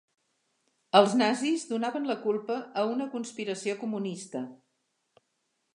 [0.99, 4.45] Els nazis donaven la culpa a una conspiració comunista.